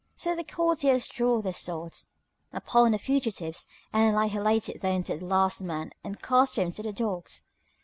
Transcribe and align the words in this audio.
So 0.15 0.35
the 0.35 0.43
courtiers 0.43 1.07
drew 1.07 1.43
their 1.43 1.53
swords 1.53 2.07
upon 2.51 2.91
the 2.93 2.97
fugitives 2.97 3.67
and 3.93 4.09
annihilated 4.09 4.81
them 4.81 5.03
to 5.03 5.17
the 5.19 5.25
last 5.27 5.61
man 5.61 5.91
and 6.03 6.19
cast 6.19 6.55
them 6.55 6.71
to 6.71 6.81
the 6.81 6.91
dogs. 6.91 7.43